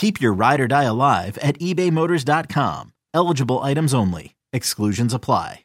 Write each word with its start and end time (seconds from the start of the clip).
Keep 0.00 0.18
your 0.22 0.32
ride 0.32 0.60
or 0.62 0.66
die 0.66 0.84
alive 0.84 1.36
at 1.42 1.58
ebaymotors.com. 1.58 2.94
Eligible 3.12 3.58
items 3.58 3.92
only. 3.92 4.34
Exclusions 4.50 5.12
apply. 5.12 5.64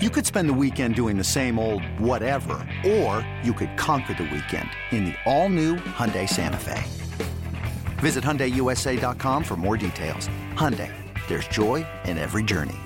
You 0.00 0.08
could 0.08 0.24
spend 0.24 0.48
the 0.48 0.54
weekend 0.54 0.94
doing 0.94 1.18
the 1.18 1.24
same 1.24 1.58
old 1.58 1.82
whatever, 2.00 2.54
or 2.86 3.28
you 3.44 3.52
could 3.52 3.76
conquer 3.76 4.14
the 4.14 4.22
weekend 4.32 4.70
in 4.92 5.04
the 5.04 5.14
all-new 5.26 5.76
Hyundai 5.76 6.26
Santa 6.26 6.56
Fe. 6.56 6.82
Visit 7.98 8.24
HyundaiUSA.com 8.24 9.44
for 9.44 9.56
more 9.56 9.76
details. 9.76 10.26
Hyundai, 10.54 10.90
there's 11.28 11.48
joy 11.48 11.86
in 12.06 12.16
every 12.16 12.42
journey. 12.44 12.78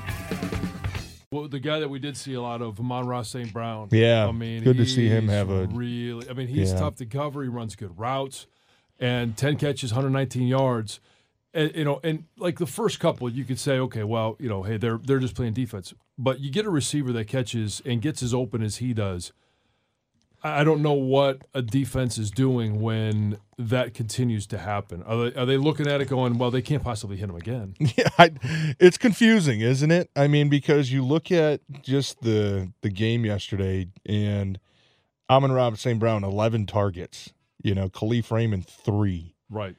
Well, 1.30 1.47
the 1.47 1.61
guy 1.61 1.78
that 1.78 1.89
we 1.89 2.00
did 2.00 2.17
see 2.17 2.34
a 2.34 2.42
lot 2.42 2.62
of, 2.62 2.80
Amon-Ra 2.80 3.22
St. 3.22 3.52
Brown. 3.52 3.91
Yeah, 3.92 4.27
I 4.27 4.33
mean, 4.33 4.64
good 4.64 4.78
to 4.78 4.86
see 4.86 5.06
him 5.06 5.28
have 5.28 5.50
a- 5.50 5.67
really. 5.69 6.28
I 6.28 6.33
mean, 6.33 6.48
he's 6.48 6.72
Yeah. 6.72 6.80
tough 6.80 6.97
to 6.97 7.06
cover. 7.06 7.45
He 7.45 7.48
runs 7.48 7.77
good 7.77 7.97
routes, 7.97 8.48
and 9.03 9.36
ten 9.36 9.56
catches, 9.56 9.92
119 9.92 10.47
yards. 10.47 11.00
And, 11.53 11.75
you 11.75 11.84
know, 11.84 12.00
and 12.03 12.25
like 12.39 12.58
the 12.58 12.67
first 12.67 12.98
couple, 13.00 13.28
you 13.28 13.45
could 13.45 13.58
say, 13.58 13.78
okay, 13.78 14.05
well, 14.05 14.36
you 14.39 14.48
know, 14.48 14.62
hey, 14.62 14.78
they're 14.78 14.98
they're 14.98 15.19
just 15.19 15.34
playing 15.34 15.53
defense. 15.53 15.92
But 16.17 16.41
you 16.41 16.50
get 16.50 16.64
a 16.64 16.70
receiver 16.70 17.12
that 17.12 17.27
catches 17.27 17.83
and 17.84 18.00
gets 18.00 18.23
as 18.23 18.33
open 18.33 18.62
as 18.62 18.77
he 18.77 18.95
does. 18.95 19.33
I 20.45 20.64
don't 20.64 20.83
know 20.83 20.92
what 20.92 21.42
a 21.55 21.62
defense 21.62 22.19
is 22.19 22.30
doing 22.30 22.80
when 22.80 23.39
that 23.58 23.95
continues 23.95 24.45
to 24.48 24.58
happen. 24.58 25.03
Are 25.05 25.30
they, 25.30 25.41
are 25.41 25.47
they 25.47 25.56
looking 25.56 25.86
at 25.86 26.00
it 26.00 26.08
going, 26.08 26.36
well, 26.36 26.50
they 26.50 26.62
can't 26.62 26.83
possibly 26.83 27.17
hit 27.17 27.28
him 27.28 27.36
again? 27.36 27.75
Yeah, 27.97 28.08
I, 28.19 28.33
it's 28.80 28.98
confusing, 28.98 29.61
isn't 29.61 29.91
it? 29.91 30.11
I 30.17 30.27
mean, 30.27 30.48
because 30.48 30.91
you 30.91 31.05
look 31.05 31.30
at 31.30 31.61
just 31.83 32.23
the 32.23 32.73
the 32.83 32.89
game 32.91 33.25
yesterday, 33.25 33.89
and 34.06 34.58
Amon-Ra 35.28 35.75
St. 35.75 35.98
Brown 35.98 36.25
eleven 36.25 36.67
targets. 36.67 37.33
You 37.62 37.74
know, 37.74 37.88
Kalif 37.88 38.30
Raymond 38.30 38.66
three. 38.66 39.34
right. 39.50 39.77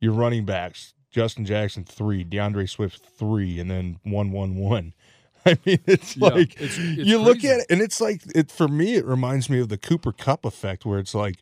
Your 0.00 0.12
running 0.14 0.44
backs, 0.44 0.94
Justin 1.12 1.44
Jackson 1.44 1.84
three, 1.84 2.24
D'Andre 2.24 2.66
Swift 2.66 3.00
three, 3.16 3.60
and 3.60 3.70
then 3.70 3.98
one 4.02 4.32
one 4.32 4.56
one. 4.56 4.94
I 5.46 5.56
mean, 5.64 5.78
it's 5.86 6.16
Yeah, 6.16 6.28
like 6.28 6.52
it's- 6.60 6.76
it's 6.78 7.08
you 7.08 7.18
look 7.18 7.44
at 7.44 7.60
it, 7.60 7.66
and 7.70 7.80
it's 7.80 8.00
like 8.00 8.22
it 8.34 8.50
for 8.50 8.66
me. 8.68 8.94
It 8.96 9.04
reminds 9.04 9.48
me 9.50 9.60
of 9.60 9.68
the 9.68 9.78
Cooper 9.78 10.12
Kupp 10.12 10.44
effect, 10.44 10.84
where 10.84 10.98
it's 10.98 11.14
like, 11.14 11.36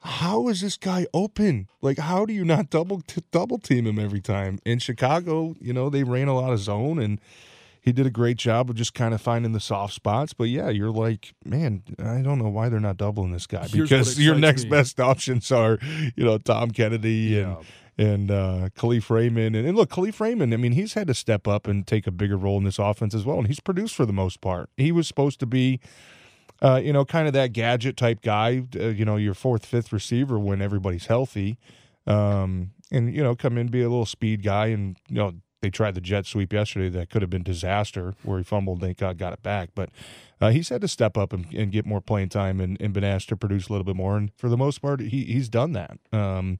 how 0.00 0.48
is 0.48 0.60
this 0.60 0.76
guy 0.76 1.06
open? 1.12 1.68
Like, 1.82 1.98
how 1.98 2.24
do 2.24 2.32
you 2.32 2.44
not 2.44 2.70
double 2.70 3.00
t- 3.00 3.22
double 3.32 3.58
team 3.58 3.86
him 3.86 3.98
every 3.98 4.20
time? 4.20 4.58
In 4.64 4.78
Chicago, 4.78 5.54
you 5.60 5.72
know, 5.72 5.90
they 5.90 6.02
ran 6.04 6.28
a 6.28 6.34
lot 6.34 6.52
of 6.52 6.60
zone, 6.60 6.98
and 6.98 7.20
he 7.88 7.92
did 7.92 8.06
a 8.06 8.10
great 8.10 8.36
job 8.36 8.68
of 8.68 8.76
just 8.76 8.92
kind 8.92 9.14
of 9.14 9.20
finding 9.20 9.52
the 9.52 9.60
soft 9.60 9.94
spots. 9.94 10.34
But 10.34 10.50
yeah, 10.50 10.68
you're 10.68 10.90
like, 10.90 11.34
man, 11.42 11.82
I 11.98 12.20
don't 12.20 12.38
know 12.38 12.50
why 12.50 12.68
they're 12.68 12.80
not 12.80 12.98
doubling 12.98 13.32
this 13.32 13.46
guy 13.46 13.66
Here's 13.66 13.88
because 13.88 14.20
your 14.20 14.34
next 14.34 14.64
me. 14.64 14.70
best 14.70 15.00
options 15.00 15.50
are, 15.50 15.78
you 16.14 16.24
know, 16.24 16.36
Tom 16.36 16.70
Kennedy 16.70 17.40
and 17.40 17.56
and 17.96 18.30
uh, 18.30 18.68
Kalif 18.76 19.08
Raymond. 19.08 19.56
And, 19.56 19.66
and 19.66 19.74
look, 19.74 19.88
Kalif 19.88 20.20
Raymond, 20.20 20.52
I 20.52 20.58
mean, 20.58 20.72
he's 20.72 20.92
had 20.92 21.06
to 21.06 21.14
step 21.14 21.48
up 21.48 21.66
and 21.66 21.86
take 21.86 22.06
a 22.06 22.10
bigger 22.10 22.36
role 22.36 22.58
in 22.58 22.64
this 22.64 22.78
offense 22.78 23.14
as 23.14 23.24
well. 23.24 23.38
And 23.38 23.46
he's 23.46 23.58
produced 23.58 23.94
for 23.94 24.04
the 24.04 24.12
most 24.12 24.42
part. 24.42 24.68
He 24.76 24.92
was 24.92 25.08
supposed 25.08 25.40
to 25.40 25.46
be, 25.46 25.80
uh, 26.60 26.80
you 26.84 26.92
know, 26.92 27.06
kind 27.06 27.26
of 27.26 27.32
that 27.32 27.54
gadget 27.54 27.96
type 27.96 28.20
guy, 28.20 28.64
uh, 28.78 28.88
you 28.88 29.06
know, 29.06 29.16
your 29.16 29.34
fourth, 29.34 29.64
fifth 29.64 29.92
receiver 29.94 30.38
when 30.38 30.60
everybody's 30.60 31.06
healthy. 31.06 31.58
Um, 32.06 32.72
and, 32.92 33.12
you 33.14 33.22
know, 33.22 33.34
come 33.34 33.56
in, 33.56 33.68
be 33.68 33.80
a 33.80 33.88
little 33.88 34.06
speed 34.06 34.42
guy. 34.42 34.66
And, 34.66 34.98
you 35.08 35.16
know, 35.16 35.32
they 35.60 35.70
tried 35.70 35.94
the 35.94 36.00
jet 36.00 36.26
sweep 36.26 36.52
yesterday 36.52 36.88
that 36.90 37.10
could 37.10 37.22
have 37.22 37.30
been 37.30 37.42
disaster 37.42 38.14
where 38.22 38.38
he 38.38 38.44
fumbled, 38.44 38.80
thank 38.80 38.98
God 38.98 39.18
got 39.18 39.32
it 39.32 39.42
back. 39.42 39.70
But 39.74 39.90
uh, 40.40 40.50
he's 40.50 40.68
had 40.68 40.80
to 40.82 40.88
step 40.88 41.16
up 41.16 41.32
and, 41.32 41.46
and 41.52 41.72
get 41.72 41.86
more 41.86 42.00
playing 42.00 42.28
time 42.28 42.60
and, 42.60 42.80
and 42.80 42.92
been 42.92 43.04
asked 43.04 43.28
to 43.30 43.36
produce 43.36 43.68
a 43.68 43.72
little 43.72 43.84
bit 43.84 43.96
more. 43.96 44.16
And 44.16 44.30
for 44.36 44.48
the 44.48 44.56
most 44.56 44.80
part, 44.80 45.00
he, 45.00 45.24
he's 45.24 45.48
done 45.48 45.72
that. 45.72 45.98
Um, 46.12 46.58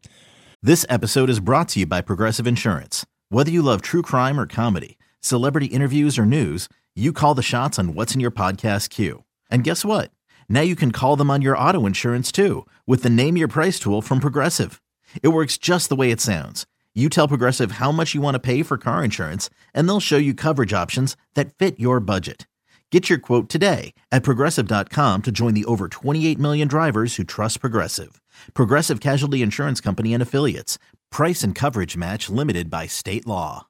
This 0.61 0.85
episode 0.89 1.31
is 1.31 1.39
brought 1.39 1.69
to 1.71 1.81
you 1.81 1.87
by 1.87 2.01
Progressive 2.01 2.47
Insurance. 2.47 3.07
Whether 3.29 3.53
you 3.53 3.63
love 3.63 3.81
true 3.81 4.03
crime 4.03 4.41
or 4.41 4.47
comedy, 4.47 4.99
celebrity 5.21 5.67
interviews 5.67 6.19
or 6.19 6.27
news, 6.27 6.69
you 6.97 7.13
call 7.13 7.37
the 7.37 7.43
shots 7.43 7.79
on 7.79 7.95
what's 7.95 8.15
in 8.15 8.21
your 8.21 8.33
podcast 8.33 8.91
queue. 8.91 9.23
And 9.51 9.63
guess 9.63 9.85
what? 9.85 10.11
Now 10.49 10.63
you 10.63 10.75
can 10.75 10.91
call 10.91 11.15
them 11.15 11.31
on 11.31 11.43
your 11.43 11.57
auto 11.57 11.87
insurance 11.87 12.33
too 12.33 12.67
with 12.89 13.05
the 13.05 13.11
Name 13.11 13.37
Your 13.37 13.47
Price 13.47 13.79
tool 13.79 14.03
from 14.03 14.19
Progressive. 14.19 14.83
It 15.23 15.29
works 15.29 15.59
just 15.59 15.89
the 15.89 15.97
way 15.97 16.11
it 16.11 16.21
sounds. 16.21 16.67
You 16.94 17.09
tell 17.09 17.28
Progressive 17.28 17.72
how 17.72 17.93
much 17.93 18.12
you 18.15 18.21
want 18.21 18.34
to 18.34 18.41
pay 18.41 18.65
for 18.65 18.76
car 18.76 19.04
insurance, 19.04 19.49
and 19.72 19.88
they'll 19.88 20.00
show 20.00 20.16
you 20.16 20.34
coverage 20.34 20.72
options 20.72 21.16
that 21.34 21.54
fit 21.54 21.78
your 21.78 22.00
budget. 22.00 22.49
Get 22.91 23.09
your 23.09 23.21
quote 23.21 23.49
today 23.49 23.94
at 24.10 24.22
progressive.com 24.25 25.22
to 25.22 25.31
join 25.31 25.54
the 25.54 25.66
over 25.66 25.87
28 25.88 26.38
million 26.38 26.66
drivers 26.66 27.15
who 27.15 27.22
trust 27.22 27.60
Progressive. 27.60 28.21
Progressive 28.54 28.99
Casualty 29.00 29.43
Insurance 29.43 29.81
Company 29.81 30.12
and 30.12 30.22
Affiliates. 30.22 30.76
Price 31.12 31.43
and 31.44 31.54
coverage 31.54 31.97
match 31.97 32.28
limited 32.28 32.69
by 32.69 32.87
state 32.87 33.26
law. 33.26 33.66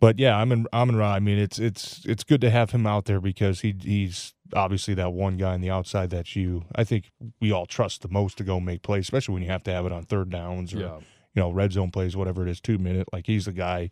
But 0.00 0.18
yeah, 0.18 0.36
I'm 0.36 0.50
in 0.50 0.66
Amon 0.72 0.96
Ra. 0.96 1.12
I 1.12 1.20
mean, 1.20 1.38
it's 1.38 1.60
it's 1.60 2.04
it's 2.04 2.24
good 2.24 2.40
to 2.40 2.50
have 2.50 2.72
him 2.72 2.86
out 2.88 3.04
there 3.04 3.20
because 3.20 3.60
he 3.60 3.76
he's 3.80 4.34
obviously 4.52 4.94
that 4.94 5.12
one 5.12 5.36
guy 5.36 5.54
on 5.54 5.60
the 5.60 5.70
outside 5.70 6.10
that 6.10 6.34
you 6.34 6.64
I 6.74 6.82
think 6.82 7.12
we 7.40 7.52
all 7.52 7.66
trust 7.66 8.02
the 8.02 8.08
most 8.08 8.36
to 8.38 8.44
go 8.44 8.58
make 8.58 8.82
plays, 8.82 9.04
especially 9.04 9.34
when 9.34 9.42
you 9.44 9.50
have 9.50 9.62
to 9.64 9.72
have 9.72 9.86
it 9.86 9.92
on 9.92 10.02
third 10.02 10.30
downs 10.30 10.74
or 10.74 10.78
Yeah. 10.80 10.98
You 11.34 11.42
know 11.42 11.50
red 11.50 11.72
zone 11.72 11.90
plays, 11.90 12.16
whatever 12.16 12.46
it 12.46 12.50
is, 12.50 12.60
two 12.60 12.78
minute. 12.78 13.08
Like 13.12 13.26
he's 13.26 13.46
the 13.46 13.52
guy. 13.52 13.90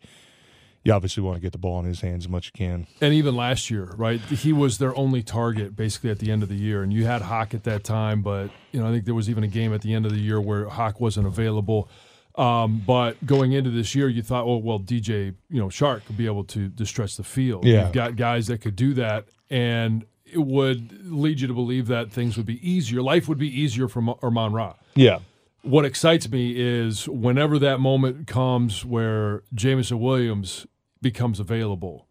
You 0.83 0.93
obviously 0.93 1.21
want 1.21 1.35
to 1.35 1.41
get 1.41 1.51
the 1.51 1.59
ball 1.59 1.79
in 1.79 1.85
his 1.85 2.01
hands 2.01 2.25
as 2.25 2.29
much 2.29 2.47
as 2.47 2.51
you 2.59 2.67
can. 2.67 2.87
And 3.01 3.13
even 3.13 3.35
last 3.35 3.69
year, 3.69 3.93
right? 3.97 4.19
He 4.19 4.51
was 4.51 4.79
their 4.79 4.95
only 4.95 5.21
target 5.21 5.75
basically 5.75 6.09
at 6.09 6.17
the 6.17 6.31
end 6.31 6.41
of 6.41 6.49
the 6.49 6.55
year. 6.55 6.81
And 6.81 6.91
you 6.91 7.05
had 7.05 7.21
Hock 7.21 7.53
at 7.53 7.65
that 7.65 7.83
time, 7.83 8.23
but 8.23 8.49
you 8.71 8.81
know, 8.81 8.87
I 8.87 8.91
think 8.91 9.05
there 9.05 9.13
was 9.13 9.29
even 9.29 9.43
a 9.43 9.47
game 9.47 9.75
at 9.75 9.81
the 9.81 9.93
end 9.93 10.07
of 10.07 10.11
the 10.11 10.17
year 10.19 10.41
where 10.41 10.67
Hock 10.69 10.99
wasn't 10.99 11.27
available. 11.27 11.87
Um, 12.35 12.81
but 12.85 13.23
going 13.25 13.51
into 13.51 13.69
this 13.69 13.93
year, 13.93 14.07
you 14.09 14.23
thought, 14.23 14.45
oh 14.45 14.57
well, 14.57 14.79
DJ, 14.79 15.35
you 15.49 15.59
know, 15.59 15.67
Chark 15.67 16.05
could 16.05 16.17
be 16.17 16.25
able 16.25 16.45
to, 16.45 16.69
to 16.69 16.85
stretch 16.85 17.17
the 17.17 17.23
field. 17.23 17.65
Yeah. 17.65 17.83
You've 17.83 17.93
got 17.93 18.15
guys 18.15 18.47
that 18.47 18.61
could 18.61 18.75
do 18.75 18.93
that, 18.95 19.25
and 19.49 20.05
it 20.25 20.39
would 20.39 21.11
lead 21.11 21.41
you 21.41 21.47
to 21.47 21.53
believe 21.53 21.87
that 21.87 22.11
things 22.11 22.37
would 22.37 22.45
be 22.45 22.67
easier. 22.67 23.01
Life 23.01 23.27
would 23.27 23.37
be 23.37 23.61
easier 23.61 23.87
for 23.87 23.99
Amon-Ra 24.23 24.75
Yeah, 24.95 25.19
what 25.63 25.85
excites 25.85 26.29
me 26.29 26.53
is 26.55 27.07
whenever 27.07 27.59
that 27.59 27.79
moment 27.79 28.27
comes 28.27 28.85
where 28.85 29.43
Jameson 29.53 29.99
Williams 29.99 30.65
becomes 31.01 31.39
available, 31.39 32.07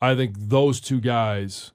I 0.00 0.14
think 0.14 0.34
those 0.38 0.80
two 0.80 1.00
guys 1.00 1.72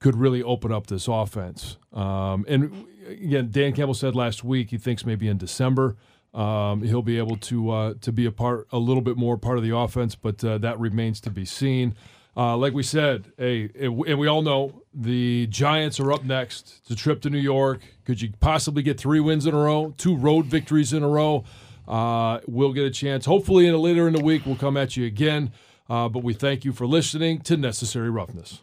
could 0.00 0.16
really 0.16 0.42
open 0.42 0.72
up 0.72 0.86
this 0.86 1.08
offense. 1.08 1.76
Um, 1.92 2.44
and 2.48 2.86
again, 3.08 3.48
Dan 3.50 3.72
Campbell 3.72 3.94
said 3.94 4.14
last 4.14 4.44
week 4.44 4.70
he 4.70 4.78
thinks 4.78 5.04
maybe 5.04 5.28
in 5.28 5.38
December 5.38 5.96
um, 6.32 6.82
he'll 6.82 7.02
be 7.02 7.18
able 7.18 7.36
to 7.36 7.70
uh, 7.70 7.94
to 8.00 8.12
be 8.12 8.24
a 8.24 8.32
part, 8.32 8.68
a 8.70 8.78
little 8.78 9.02
bit 9.02 9.16
more 9.16 9.36
part 9.36 9.58
of 9.58 9.64
the 9.64 9.76
offense, 9.76 10.14
but 10.14 10.42
uh, 10.44 10.58
that 10.58 10.78
remains 10.78 11.20
to 11.22 11.30
be 11.30 11.44
seen. 11.44 11.94
Uh, 12.36 12.56
like 12.56 12.72
we 12.72 12.82
said, 12.82 13.32
hey, 13.36 13.70
and 13.78 13.96
we 13.96 14.26
all 14.28 14.42
know 14.42 14.82
the 14.94 15.46
Giants 15.48 15.98
are 15.98 16.12
up 16.12 16.24
next. 16.24 16.80
It's 16.82 16.90
a 16.90 16.94
trip 16.94 17.20
to 17.22 17.30
New 17.30 17.38
York. 17.38 17.80
Could 18.04 18.22
you 18.22 18.32
possibly 18.40 18.82
get 18.82 18.98
three 18.98 19.20
wins 19.20 19.46
in 19.46 19.54
a 19.54 19.58
row, 19.58 19.94
two 19.98 20.16
road 20.16 20.46
victories 20.46 20.92
in 20.92 21.02
a 21.02 21.08
row? 21.08 21.44
Uh, 21.88 22.38
we'll 22.46 22.72
get 22.72 22.84
a 22.84 22.90
chance. 22.90 23.26
Hopefully, 23.26 23.66
in 23.66 23.74
a 23.74 23.78
later 23.78 24.06
in 24.06 24.14
the 24.14 24.22
week, 24.22 24.46
we'll 24.46 24.56
come 24.56 24.76
at 24.76 24.96
you 24.96 25.06
again. 25.06 25.52
Uh, 25.88 26.08
but 26.08 26.22
we 26.22 26.32
thank 26.32 26.64
you 26.64 26.72
for 26.72 26.86
listening 26.86 27.40
to 27.40 27.56
Necessary 27.56 28.10
Roughness. 28.10 28.60